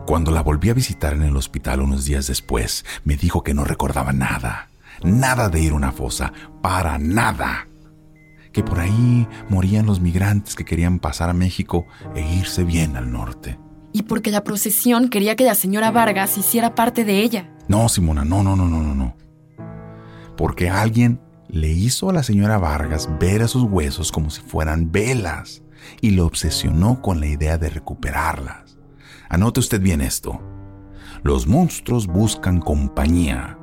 Cuando 0.06 0.32
la 0.32 0.42
volví 0.42 0.70
a 0.70 0.74
visitar 0.74 1.14
en 1.14 1.24
el 1.24 1.36
hospital 1.36 1.82
unos 1.82 2.06
días 2.06 2.28
después, 2.28 2.86
me 3.04 3.16
dijo 3.18 3.42
que 3.42 3.54
no 3.54 3.64
recordaba 3.64 4.14
nada. 4.14 4.70
Nada 5.04 5.50
de 5.50 5.62
ir 5.62 5.72
a 5.72 5.76
una 5.76 5.92
fosa. 5.92 6.32
Para 6.62 6.98
nada. 6.98 7.68
Que 8.52 8.64
por 8.64 8.80
ahí 8.80 9.28
morían 9.50 9.86
los 9.86 10.00
migrantes 10.00 10.56
que 10.56 10.66
querían 10.66 11.00
pasar 11.00 11.30
a 11.30 11.34
México 11.34 11.86
e 12.16 12.22
irse 12.22 12.64
bien 12.64 12.96
al 12.96 13.12
norte. 13.12 13.60
Y 13.92 14.04
porque 14.04 14.32
la 14.32 14.44
procesión 14.44 15.10
quería 15.10 15.36
que 15.36 15.44
la 15.44 15.56
señora 15.56 15.92
Vargas 15.92 16.38
hiciera 16.38 16.76
parte 16.76 17.04
de 17.04 17.20
ella. 17.20 17.50
No, 17.68 17.90
Simona, 17.90 18.26
no, 18.26 18.44
no, 18.44 18.56
no, 18.56 18.68
no, 18.68 18.82
no, 18.82 18.96
no. 18.96 19.16
Porque 20.36 20.70
alguien 20.70 21.22
le 21.48 21.70
hizo 21.70 22.10
a 22.10 22.14
la 22.14 22.24
señora 22.24 22.58
Vargas 22.58 23.08
ver 23.20 23.44
a 23.44 23.48
sus 23.48 23.64
huesos 23.64 24.12
como 24.12 24.32
si 24.32 24.42
fueran 24.42 24.92
velas 24.92 25.62
y 26.02 26.12
lo 26.12 26.26
obsesionó 26.26 27.02
con 27.02 27.20
la 27.20 27.28
idea 27.28 27.58
de 27.58 27.70
recuperarlas. 27.70 28.78
Anote 29.30 29.60
usted 29.60 29.82
bien 29.82 30.02
esto. 30.02 30.42
Los 31.24 31.48
monstruos 31.48 32.08
buscan 32.08 32.60
compañía. 32.60 33.58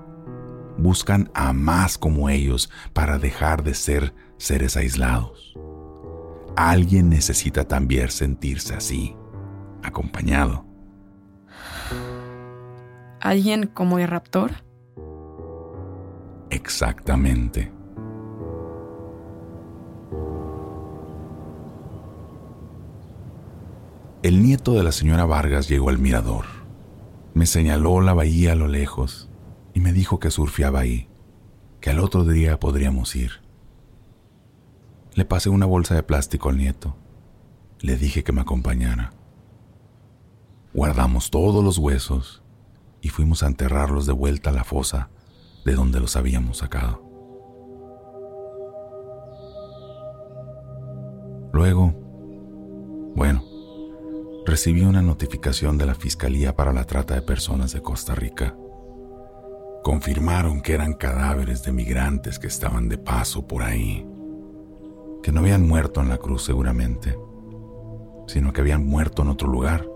Buscan 0.80 1.30
a 1.34 1.52
más 1.52 1.98
como 1.98 2.30
ellos 2.30 2.70
para 2.94 3.18
dejar 3.18 3.62
de 3.62 3.74
ser 3.74 4.14
seres 4.38 4.78
aislados. 4.78 5.54
Alguien 6.56 7.10
necesita 7.10 7.68
también 7.68 8.10
sentirse 8.10 8.74
así, 8.74 9.14
acompañado. 9.82 10.64
¿Alguien 13.20 13.66
como 13.66 13.98
el 13.98 14.08
raptor? 14.08 14.52
Exactamente. 16.48 17.70
El 24.22 24.42
nieto 24.42 24.72
de 24.72 24.82
la 24.82 24.92
señora 24.92 25.26
Vargas 25.26 25.68
llegó 25.68 25.90
al 25.90 25.98
mirador. 25.98 26.46
Me 27.34 27.44
señaló 27.44 28.00
la 28.00 28.14
bahía 28.14 28.52
a 28.52 28.56
lo 28.56 28.66
lejos 28.66 29.29
me 29.80 29.92
dijo 29.92 30.20
que 30.20 30.30
surfeaba 30.30 30.80
ahí, 30.80 31.08
que 31.80 31.90
al 31.90 31.98
otro 31.98 32.24
día 32.24 32.60
podríamos 32.60 33.16
ir. 33.16 33.32
Le 35.14 35.24
pasé 35.24 35.48
una 35.48 35.66
bolsa 35.66 35.94
de 35.94 36.02
plástico 36.02 36.50
al 36.50 36.58
nieto. 36.58 36.96
Le 37.80 37.96
dije 37.96 38.22
que 38.22 38.32
me 38.32 38.42
acompañara. 38.42 39.12
Guardamos 40.74 41.30
todos 41.30 41.64
los 41.64 41.78
huesos 41.78 42.42
y 43.00 43.08
fuimos 43.08 43.42
a 43.42 43.46
enterrarlos 43.46 44.06
de 44.06 44.12
vuelta 44.12 44.50
a 44.50 44.52
la 44.52 44.64
fosa 44.64 45.08
de 45.64 45.74
donde 45.74 45.98
los 45.98 46.14
habíamos 46.14 46.58
sacado. 46.58 47.02
Luego, 51.52 51.94
bueno, 53.16 53.42
recibí 54.46 54.82
una 54.82 55.02
notificación 55.02 55.78
de 55.78 55.86
la 55.86 55.94
Fiscalía 55.94 56.54
para 56.54 56.72
la 56.72 56.84
Trata 56.84 57.14
de 57.14 57.22
Personas 57.22 57.72
de 57.72 57.82
Costa 57.82 58.14
Rica. 58.14 58.54
Confirmaron 59.82 60.60
que 60.60 60.74
eran 60.74 60.94
cadáveres 60.94 61.62
de 61.62 61.72
migrantes 61.72 62.38
que 62.38 62.46
estaban 62.46 62.88
de 62.88 62.98
paso 62.98 63.46
por 63.46 63.62
ahí, 63.62 64.06
que 65.22 65.32
no 65.32 65.40
habían 65.40 65.66
muerto 65.66 66.00
en 66.00 66.08
la 66.08 66.18
cruz 66.18 66.44
seguramente, 66.44 67.16
sino 68.26 68.52
que 68.52 68.60
habían 68.60 68.84
muerto 68.84 69.22
en 69.22 69.28
otro 69.28 69.48
lugar 69.48 69.88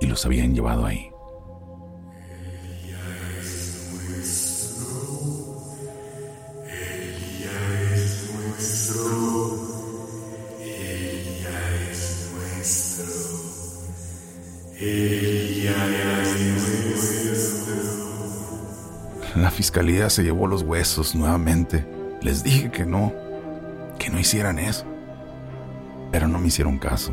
y 0.00 0.06
los 0.06 0.24
habían 0.24 0.54
llevado 0.54 0.86
ahí. 0.86 1.13
Fiscalía 19.74 20.08
se 20.08 20.22
llevó 20.22 20.46
los 20.46 20.62
huesos 20.62 21.16
nuevamente. 21.16 21.84
Les 22.22 22.44
dije 22.44 22.70
que 22.70 22.86
no, 22.86 23.12
que 23.98 24.08
no 24.08 24.20
hicieran 24.20 24.60
eso. 24.60 24.84
Pero 26.12 26.28
no 26.28 26.38
me 26.38 26.46
hicieron 26.46 26.78
caso. 26.78 27.12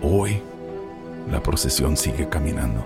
Hoy 0.00 0.40
la 1.30 1.42
procesión 1.42 1.94
sigue 1.98 2.26
caminando. 2.26 2.82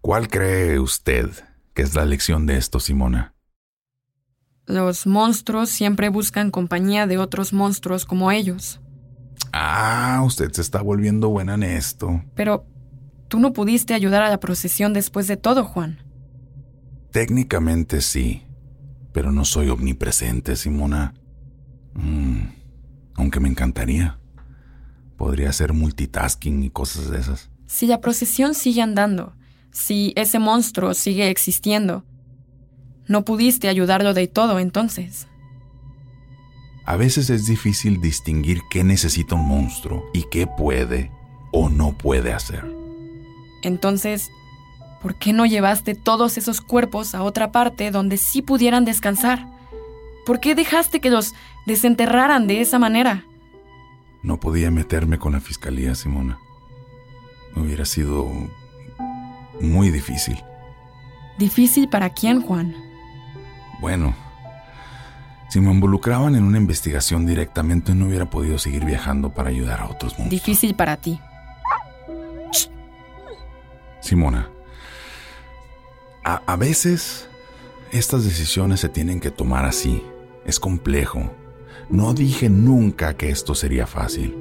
¿Cuál 0.00 0.26
cree 0.26 0.80
usted 0.80 1.53
que 1.74 1.82
es 1.82 1.94
la 1.94 2.04
lección 2.04 2.46
de 2.46 2.56
esto, 2.56 2.80
Simona? 2.80 3.34
Los 4.66 5.06
monstruos 5.06 5.68
siempre 5.68 6.08
buscan 6.08 6.50
compañía 6.50 7.06
de 7.06 7.18
otros 7.18 7.52
monstruos 7.52 8.06
como 8.06 8.30
ellos. 8.30 8.80
Ah, 9.52 10.22
usted 10.24 10.50
se 10.52 10.62
está 10.62 10.80
volviendo 10.80 11.28
buena 11.28 11.54
en 11.54 11.64
esto. 11.64 12.24
Pero 12.34 12.66
tú 13.28 13.38
no 13.40 13.52
pudiste 13.52 13.92
ayudar 13.92 14.22
a 14.22 14.30
la 14.30 14.40
procesión 14.40 14.94
después 14.94 15.26
de 15.26 15.36
todo, 15.36 15.64
Juan. 15.64 15.98
Técnicamente 17.10 18.00
sí, 18.00 18.42
pero 19.12 19.32
no 19.32 19.44
soy 19.44 19.68
omnipresente, 19.68 20.56
Simona. 20.56 21.14
Mm, 21.92 22.46
aunque 23.16 23.40
me 23.40 23.48
encantaría. 23.48 24.18
Podría 25.16 25.50
hacer 25.50 25.72
multitasking 25.72 26.62
y 26.64 26.70
cosas 26.70 27.10
de 27.10 27.20
esas. 27.20 27.50
Si 27.66 27.86
la 27.86 28.00
procesión 28.00 28.54
sigue 28.54 28.82
andando, 28.82 29.34
si 29.74 30.12
ese 30.14 30.38
monstruo 30.38 30.94
sigue 30.94 31.28
existiendo, 31.28 32.04
no 33.08 33.24
pudiste 33.24 33.68
ayudarlo 33.68 34.14
de 34.14 34.28
todo 34.28 34.60
entonces. 34.60 35.26
A 36.86 36.96
veces 36.96 37.28
es 37.28 37.46
difícil 37.46 38.00
distinguir 38.00 38.62
qué 38.70 38.84
necesita 38.84 39.34
un 39.34 39.48
monstruo 39.48 40.04
y 40.14 40.24
qué 40.30 40.46
puede 40.46 41.10
o 41.50 41.68
no 41.68 41.98
puede 41.98 42.32
hacer. 42.32 42.64
Entonces, 43.62 44.30
¿por 45.02 45.16
qué 45.16 45.32
no 45.32 45.44
llevaste 45.44 45.96
todos 45.96 46.38
esos 46.38 46.60
cuerpos 46.60 47.14
a 47.14 47.22
otra 47.22 47.50
parte 47.50 47.90
donde 47.90 48.16
sí 48.16 48.42
pudieran 48.42 48.84
descansar? 48.84 49.48
¿Por 50.24 50.38
qué 50.38 50.54
dejaste 50.54 51.00
que 51.00 51.10
los 51.10 51.34
desenterraran 51.66 52.46
de 52.46 52.60
esa 52.60 52.78
manera? 52.78 53.24
No 54.22 54.38
podía 54.38 54.70
meterme 54.70 55.18
con 55.18 55.32
la 55.32 55.40
fiscalía, 55.40 55.96
Simona. 55.96 56.38
Hubiera 57.56 57.84
sido 57.84 58.30
muy 59.60 59.90
difícil. 59.90 60.42
¿Difícil 61.38 61.88
para 61.88 62.10
quién, 62.10 62.42
Juan? 62.42 62.74
Bueno, 63.80 64.14
si 65.48 65.60
me 65.60 65.70
involucraban 65.70 66.36
en 66.36 66.44
una 66.44 66.58
investigación 66.58 67.26
directamente 67.26 67.94
no 67.94 68.06
hubiera 68.06 68.30
podido 68.30 68.58
seguir 68.58 68.84
viajando 68.84 69.34
para 69.34 69.50
ayudar 69.50 69.80
a 69.80 69.86
otros 69.86 70.18
monstruos. 70.18 70.30
Difícil 70.30 70.74
para 70.74 70.96
ti. 70.96 71.20
Simona, 74.00 74.50
a, 76.24 76.42
a 76.46 76.56
veces 76.56 77.28
estas 77.90 78.24
decisiones 78.24 78.80
se 78.80 78.88
tienen 78.88 79.20
que 79.20 79.30
tomar 79.30 79.64
así. 79.64 80.04
Es 80.44 80.60
complejo. 80.60 81.32
No 81.88 82.12
dije 82.12 82.50
nunca 82.50 83.14
que 83.14 83.30
esto 83.30 83.54
sería 83.54 83.86
fácil. 83.86 84.36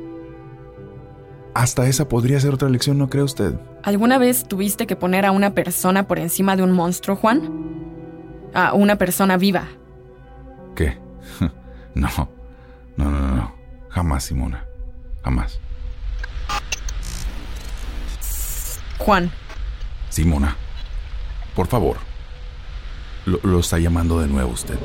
Hasta 1.54 1.86
esa 1.88 2.08
podría 2.10 2.40
ser 2.40 2.54
otra 2.54 2.70
lección, 2.70 2.98
¿no 2.98 3.10
cree 3.10 3.24
usted? 3.24 3.54
¿Alguna 3.84 4.18
vez 4.18 4.44
tuviste 4.48 4.88
que 4.88 4.96
poner 4.96 5.26
a 5.26 5.32
una 5.32 5.52
persona 5.54 6.08
por 6.08 6.18
encima 6.20 6.56
de 6.56 6.64
un 6.64 6.72
monstruo, 6.72 7.16
Juan? 7.16 7.42
A 8.54 8.74
una 8.74 8.96
persona 8.98 9.38
viva. 9.38 9.68
¿Qué? 10.76 10.98
No, 11.96 12.10
no, 12.98 13.12
no, 13.12 13.36
no. 13.36 13.56
Jamás, 13.90 14.24
Simona. 14.24 14.66
Jamás. 15.24 15.60
Juan, 18.98 19.30
Simona, 20.10 20.56
por 21.56 21.68
favor. 21.68 21.98
Lo, 23.28 23.40
lo 23.44 23.60
está 23.60 23.78
llamando 23.78 24.20
de 24.20 24.28
nuevo 24.28 24.52
usted. 24.54 24.80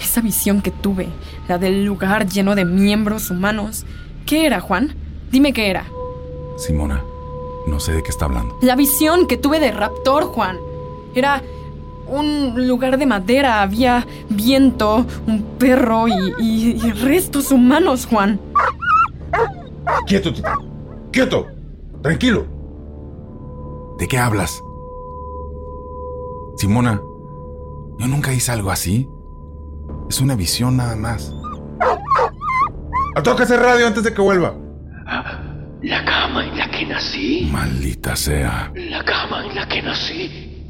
esa 0.00 0.20
visión 0.22 0.62
que 0.62 0.70
tuve, 0.70 1.08
la 1.46 1.58
del 1.58 1.84
lugar 1.84 2.26
lleno 2.26 2.54
de 2.54 2.64
miembros 2.64 3.30
humanos, 3.30 3.84
¿qué 4.26 4.46
era, 4.46 4.60
Juan? 4.60 4.94
Dime 5.30 5.52
qué 5.52 5.70
era. 5.70 5.84
Simona, 6.56 7.02
no 7.66 7.80
sé 7.80 7.92
de 7.92 8.02
qué 8.02 8.10
está 8.10 8.26
hablando. 8.26 8.56
La 8.62 8.76
visión 8.76 9.26
que 9.26 9.36
tuve 9.36 9.60
de 9.60 9.70
raptor, 9.72 10.24
Juan. 10.24 10.58
Era 11.14 11.42
un 12.08 12.68
lugar 12.68 12.98
de 12.98 13.06
madera, 13.06 13.62
había 13.62 14.06
viento, 14.28 15.04
un 15.26 15.42
perro 15.58 16.06
y, 16.08 16.12
y- 16.38 16.80
y 16.84 16.92
restos 16.92 17.50
humanos, 17.50 18.06
Juan. 18.06 18.38
Quieto, 20.06 20.32
Titán. 20.32 20.58
Quieto. 21.12 21.46
Tranquilo. 22.02 22.46
¿De 23.98 24.06
qué 24.06 24.18
hablas? 24.18 24.62
Simona, 26.56 27.00
yo 27.98 28.06
nunca 28.06 28.32
hice 28.32 28.52
algo 28.52 28.70
así. 28.70 29.08
Es 30.08 30.20
una 30.20 30.34
visión 30.36 30.76
nada 30.76 30.96
más. 30.96 31.34
Toca 33.22 33.44
ese 33.44 33.56
radio 33.56 33.86
antes 33.86 34.02
de 34.02 34.12
que 34.12 34.20
vuelva. 34.20 34.54
La 35.82 36.04
cama 36.04 36.44
en 36.44 36.58
la 36.58 36.70
que 36.70 36.84
nací. 36.84 37.48
Maldita 37.50 38.14
sea. 38.14 38.70
La 38.74 39.04
cama 39.04 39.46
en 39.46 39.54
la 39.54 39.66
que 39.66 39.82
nací. 39.82 40.64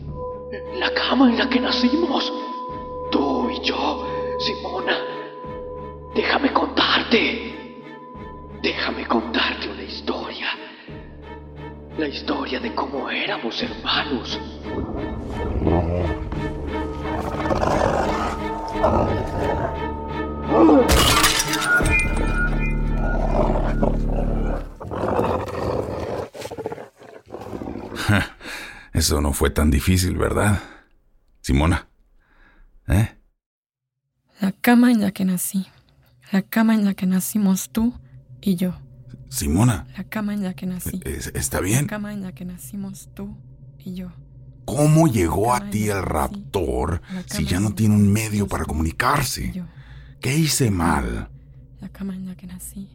La 0.78 0.92
cama 0.94 1.28
en 1.28 1.38
la 1.38 1.48
que 1.48 1.60
nacimos. 1.60 2.32
Tú 3.10 3.50
y 3.50 3.66
yo, 3.66 4.06
Simona. 4.38 4.96
Déjame 6.14 6.52
contarte. 6.52 7.52
Déjame 8.62 9.06
contarte 9.06 9.68
una 9.68 9.82
historia. 9.82 10.46
La 11.98 12.08
historia 12.08 12.60
de 12.60 12.74
cómo 12.74 13.10
éramos 13.10 13.62
hermanos. 13.62 14.38
Eso 28.96 29.20
no 29.20 29.32
fue 29.34 29.50
tan 29.50 29.70
difícil, 29.70 30.16
¿verdad? 30.16 30.62
Simona. 31.42 31.86
¿Eh? 32.88 33.10
La 34.40 34.52
cama 34.52 34.90
en 34.90 35.02
la 35.02 35.12
que 35.12 35.24
nací. 35.26 35.66
La 36.32 36.40
cama 36.42 36.74
en 36.74 36.84
la 36.86 36.94
que 36.94 37.06
nacimos 37.06 37.68
tú 37.70 37.92
y 38.40 38.56
yo. 38.56 38.74
Simona, 39.28 39.86
La 39.98 40.04
cama 40.04 40.32
en 40.32 40.42
la 40.44 40.54
que 40.54 40.64
nací. 40.66 41.00
¿es- 41.04 41.30
¿está 41.34 41.58
La 41.58 41.64
bien? 41.66 41.86
cama 41.86 42.12
en 42.14 42.22
la 42.22 42.32
que 42.32 42.44
nacimos 42.46 43.10
tú 43.14 43.36
y 43.78 43.94
yo. 43.94 44.12
¿Cómo 44.64 45.06
llegó 45.08 45.54
a 45.54 45.68
ti 45.70 45.88
el 45.90 46.02
raptor 46.02 47.02
si 47.26 47.44
ya 47.44 47.60
no 47.60 47.74
tiene 47.74 47.94
un 47.94 48.10
medio 48.12 48.48
para 48.48 48.64
comunicarse? 48.64 49.62
¿Qué 50.20 50.36
hice 50.38 50.70
mal? 50.70 51.28
La 51.80 51.88
cama 51.90 52.14
en 52.16 52.26
la 52.26 52.34
que 52.34 52.46
nací. 52.46 52.88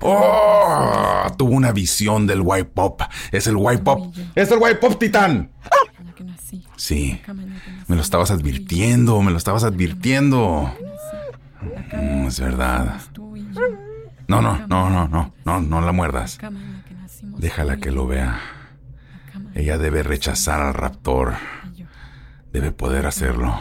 ¡Oh! 0.00 1.26
Tuvo 1.36 1.50
una 1.50 1.72
visión 1.72 2.26
del 2.26 2.40
white 2.42 2.70
pop. 2.74 3.02
Es 3.30 3.46
el 3.46 3.56
white 3.56 3.82
pop. 3.82 4.14
¡Es 4.34 4.50
el 4.50 4.58
White 4.58 4.76
Pop 4.76 4.98
Titán! 4.98 5.50
Sí. 6.76 7.20
Me 7.86 7.96
lo 7.96 8.02
estabas 8.02 8.30
advirtiendo, 8.30 9.20
me 9.22 9.30
lo 9.30 9.38
estabas 9.38 9.64
advirtiendo. 9.64 10.72
Mm, 11.92 12.26
es 12.26 12.40
verdad. 12.40 13.00
No, 14.28 14.40
no, 14.40 14.66
no, 14.66 14.90
no, 14.90 15.08
no, 15.08 15.34
no, 15.44 15.60
no 15.60 15.80
la 15.80 15.92
muerdas. 15.92 16.38
Déjala 17.22 17.76
que 17.76 17.90
lo 17.90 18.06
vea. 18.06 18.40
Ella 19.54 19.76
la 19.76 19.82
debe 19.82 20.02
rechazar 20.02 20.60
al 20.60 20.74
raptor. 20.74 21.34
Debe 22.52 22.72
poder 22.72 23.06
hacerlo. 23.06 23.60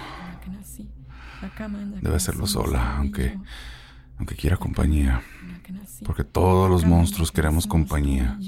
Debe 2.01 2.15
hacerlo 2.15 2.47
sola, 2.47 2.97
aunque. 2.97 3.37
Aunque 4.21 4.35
quiera 4.35 4.55
compañía. 4.55 5.23
Porque 6.05 6.23
todos 6.23 6.69
los 6.69 6.85
monstruos 6.85 7.31
que 7.31 7.37
queremos 7.37 7.65
compañía. 7.65 8.37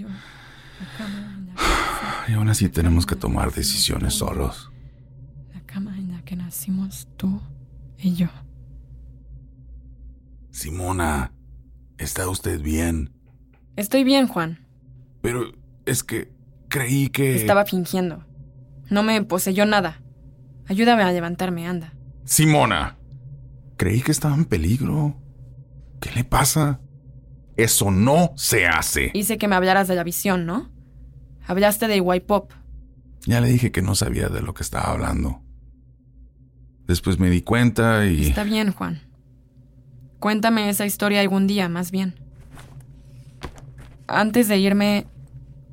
Y 2.25 2.33
aún 2.33 2.47
así 2.47 2.69
tenemos 2.69 3.05
que 3.05 3.17
tomar 3.17 3.51
decisiones 3.51 4.13
solos. 4.13 4.71
La 5.53 5.59
cama 5.65 5.97
en 5.97 6.13
la 6.13 6.21
que 6.23 6.37
nacimos 6.37 7.09
tú 7.17 7.41
y 7.97 8.13
yo. 8.13 8.27
Simona, 10.51 11.33
¿está 11.97 12.29
usted 12.29 12.61
bien? 12.61 13.11
Estoy 13.75 14.05
bien, 14.05 14.27
Juan. 14.27 14.65
Pero 15.21 15.51
es 15.85 16.03
que 16.05 16.31
creí 16.69 17.09
que... 17.09 17.35
Estaba 17.35 17.65
fingiendo. 17.65 18.25
No 18.89 19.03
me 19.03 19.21
poseyó 19.23 19.65
nada. 19.65 20.01
Ayúdame 20.67 21.03
a 21.03 21.11
levantarme, 21.11 21.67
anda. 21.67 21.93
Simona, 22.23 22.97
creí 23.75 24.01
que 24.01 24.13
estaba 24.13 24.35
en 24.35 24.45
peligro. 24.45 25.22
¿Qué 26.03 26.11
le 26.11 26.25
pasa? 26.25 26.81
Eso 27.55 27.89
no 27.89 28.33
se 28.35 28.67
hace. 28.67 29.11
Hice 29.13 29.37
que 29.37 29.47
me 29.47 29.55
hablaras 29.55 29.87
de 29.87 29.95
la 29.95 30.03
visión, 30.03 30.45
¿no? 30.45 30.69
Hablaste 31.47 31.87
de 31.87 32.01
White 32.01 32.25
Pop. 32.25 32.51
Ya 33.25 33.39
le 33.39 33.47
dije 33.47 33.71
que 33.71 33.81
no 33.81 33.95
sabía 33.95 34.27
de 34.27 34.41
lo 34.41 34.53
que 34.53 34.63
estaba 34.63 34.91
hablando. 34.91 35.41
Después 36.87 37.19
me 37.19 37.29
di 37.29 37.41
cuenta 37.41 38.05
y... 38.05 38.27
Está 38.27 38.43
bien, 38.43 38.73
Juan. 38.73 39.01
Cuéntame 40.19 40.67
esa 40.67 40.85
historia 40.85 41.21
algún 41.21 41.47
día, 41.47 41.69
más 41.69 41.89
bien. 41.89 42.15
Antes 44.05 44.49
de 44.49 44.57
irme, 44.57 45.07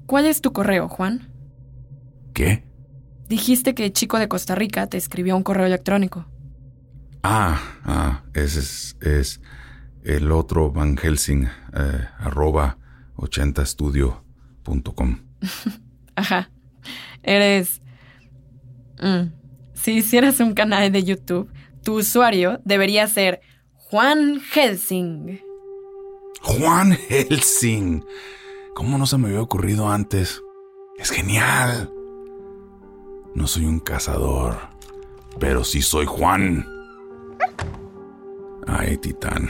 ¿cuál 0.06 0.26
es 0.26 0.40
tu 0.40 0.52
correo, 0.52 0.88
Juan? 0.88 1.28
¿Qué? 2.34 2.62
Dijiste 3.28 3.74
que 3.74 3.92
Chico 3.92 4.20
de 4.20 4.28
Costa 4.28 4.54
Rica 4.54 4.86
te 4.86 4.96
escribió 4.96 5.36
un 5.36 5.42
correo 5.42 5.66
electrónico. 5.66 6.26
Ah, 7.24 7.60
ah, 7.84 8.22
ese 8.32 8.60
es, 8.60 8.96
es 9.00 9.40
el 10.04 10.32
otro 10.32 10.70
Van 10.70 10.96
Helsing, 10.96 11.46
eh, 11.74 12.08
arroba 12.18 12.78
80studio.com. 13.16 15.18
Ajá. 16.16 16.50
Eres... 17.22 17.80
Mm. 19.00 19.32
Si 19.74 19.92
hicieras 19.92 20.40
un 20.40 20.52
canal 20.52 20.92
de 20.92 21.04
YouTube, 21.04 21.50
tu 21.82 21.98
usuario 21.98 22.60
debería 22.64 23.06
ser 23.06 23.40
Juan 23.74 24.40
Helsing. 24.40 25.40
Juan 26.42 26.92
Helsing. 26.92 28.04
¿Cómo 28.74 28.98
no 28.98 29.06
se 29.06 29.16
me 29.16 29.28
había 29.28 29.40
ocurrido 29.40 29.88
antes? 29.88 30.42
Es 30.98 31.10
genial. 31.10 31.90
No 33.34 33.46
soy 33.46 33.64
un 33.64 33.80
cazador, 33.80 34.58
pero 35.38 35.64
sí 35.64 35.80
soy 35.80 36.04
Juan. 36.04 36.66
Ay, 38.66 38.98
Titán. 38.98 39.48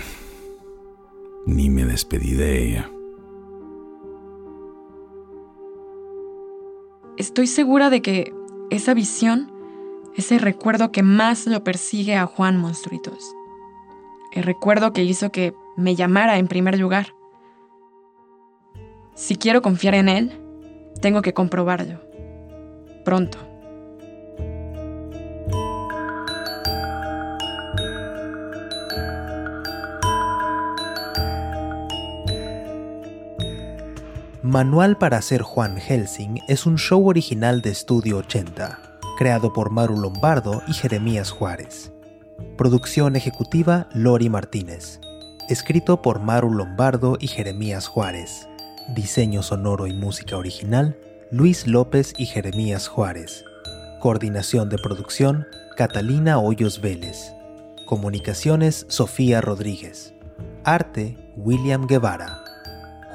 Ni 1.50 1.68
me 1.68 1.84
despedí 1.84 2.34
de 2.34 2.64
ella. 2.64 2.90
Estoy 7.16 7.48
segura 7.48 7.90
de 7.90 8.02
que 8.02 8.32
esa 8.70 8.94
visión 8.94 9.50
es 10.14 10.30
el 10.30 10.38
recuerdo 10.38 10.92
que 10.92 11.02
más 11.02 11.48
lo 11.48 11.64
persigue 11.64 12.14
a 12.14 12.26
Juan 12.26 12.56
Monstruitos. 12.56 13.34
El 14.32 14.44
recuerdo 14.44 14.92
que 14.92 15.02
hizo 15.02 15.32
que 15.32 15.52
me 15.76 15.96
llamara 15.96 16.38
en 16.38 16.46
primer 16.46 16.78
lugar. 16.78 17.14
Si 19.16 19.34
quiero 19.34 19.60
confiar 19.60 19.94
en 19.94 20.08
él, 20.08 20.40
tengo 21.02 21.20
que 21.20 21.34
comprobarlo. 21.34 22.00
Pronto. 23.04 23.49
Manual 34.50 34.98
para 34.98 35.22
ser 35.22 35.42
Juan 35.42 35.76
Helsing 35.76 36.40
es 36.48 36.66
un 36.66 36.76
show 36.76 37.08
original 37.08 37.62
de 37.62 37.70
Estudio 37.70 38.16
80, 38.16 38.80
creado 39.16 39.52
por 39.52 39.70
Maru 39.70 39.96
Lombardo 39.96 40.60
y 40.66 40.72
Jeremías 40.72 41.30
Juárez. 41.30 41.92
Producción 42.58 43.14
ejecutiva 43.14 43.88
Lori 43.94 44.28
Martínez. 44.28 44.98
Escrito 45.48 46.02
por 46.02 46.18
Maru 46.18 46.52
Lombardo 46.52 47.16
y 47.20 47.28
Jeremías 47.28 47.86
Juárez. 47.86 48.48
Diseño 48.88 49.44
sonoro 49.44 49.86
y 49.86 49.94
música 49.94 50.36
original 50.36 50.98
Luis 51.30 51.68
López 51.68 52.12
y 52.18 52.26
Jeremías 52.26 52.88
Juárez. 52.88 53.44
Coordinación 54.00 54.68
de 54.68 54.78
producción 54.78 55.46
Catalina 55.76 56.40
Hoyos 56.40 56.80
Vélez. 56.80 57.32
Comunicaciones 57.86 58.84
Sofía 58.88 59.40
Rodríguez. 59.40 60.12
Arte 60.64 61.16
William 61.36 61.86
Guevara. 61.86 62.39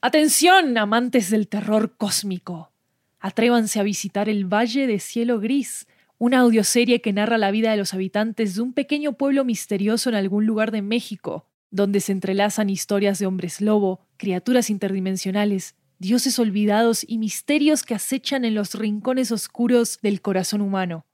Atención, 0.02 0.78
amantes 0.78 1.28
del 1.28 1.46
terror 1.46 1.94
cósmico. 1.98 2.72
Atrévanse 3.18 3.80
a 3.80 3.82
visitar 3.82 4.30
el 4.30 4.46
Valle 4.46 4.86
de 4.86 4.98
Cielo 4.98 5.40
Gris, 5.40 5.86
una 6.16 6.38
audioserie 6.38 7.02
que 7.02 7.12
narra 7.12 7.36
la 7.36 7.50
vida 7.50 7.70
de 7.70 7.76
los 7.76 7.92
habitantes 7.92 8.54
de 8.54 8.62
un 8.62 8.72
pequeño 8.72 9.12
pueblo 9.12 9.44
misterioso 9.44 10.08
en 10.08 10.14
algún 10.14 10.46
lugar 10.46 10.70
de 10.70 10.80
México, 10.80 11.44
donde 11.70 12.00
se 12.00 12.12
entrelazan 12.12 12.70
historias 12.70 13.18
de 13.18 13.26
hombres 13.26 13.60
lobo, 13.60 14.00
criaturas 14.16 14.70
interdimensionales, 14.70 15.74
dioses 15.98 16.38
olvidados 16.38 17.04
y 17.06 17.18
misterios 17.18 17.82
que 17.82 17.94
acechan 17.94 18.46
en 18.46 18.54
los 18.54 18.76
rincones 18.76 19.30
oscuros 19.30 19.98
del 20.00 20.22
corazón 20.22 20.62
humano. 20.62 21.04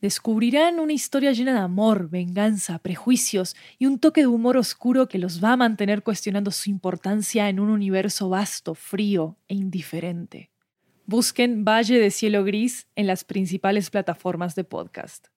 Descubrirán 0.00 0.78
una 0.78 0.92
historia 0.92 1.32
llena 1.32 1.52
de 1.54 1.58
amor, 1.58 2.08
venganza, 2.08 2.78
prejuicios 2.78 3.56
y 3.78 3.86
un 3.86 3.98
toque 3.98 4.20
de 4.20 4.28
humor 4.28 4.56
oscuro 4.56 5.08
que 5.08 5.18
los 5.18 5.42
va 5.42 5.54
a 5.54 5.56
mantener 5.56 6.04
cuestionando 6.04 6.52
su 6.52 6.70
importancia 6.70 7.48
en 7.48 7.58
un 7.58 7.68
universo 7.68 8.28
vasto, 8.28 8.76
frío 8.76 9.38
e 9.48 9.54
indiferente. 9.54 10.52
Busquen 11.04 11.64
Valle 11.64 11.98
de 11.98 12.10
Cielo 12.12 12.44
Gris 12.44 12.86
en 12.94 13.08
las 13.08 13.24
principales 13.24 13.90
plataformas 13.90 14.54
de 14.54 14.62
podcast. 14.62 15.28